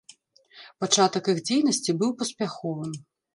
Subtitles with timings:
[0.83, 2.91] Пачатак іх дзейнасці быў паспяховым.